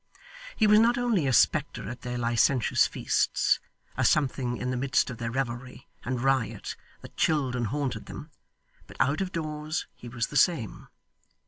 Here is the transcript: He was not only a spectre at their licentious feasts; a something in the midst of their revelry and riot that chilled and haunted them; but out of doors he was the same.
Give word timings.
He 0.55 0.65
was 0.65 0.79
not 0.79 0.97
only 0.97 1.27
a 1.27 1.31
spectre 1.31 1.87
at 1.87 2.01
their 2.01 2.17
licentious 2.17 2.87
feasts; 2.87 3.59
a 3.95 4.03
something 4.03 4.57
in 4.57 4.71
the 4.71 4.75
midst 4.75 5.11
of 5.11 5.19
their 5.19 5.29
revelry 5.29 5.87
and 6.03 6.19
riot 6.19 6.75
that 7.03 7.15
chilled 7.17 7.55
and 7.55 7.67
haunted 7.67 8.07
them; 8.07 8.31
but 8.87 8.97
out 8.99 9.21
of 9.21 9.31
doors 9.31 9.85
he 9.93 10.09
was 10.09 10.29
the 10.29 10.37
same. 10.37 10.87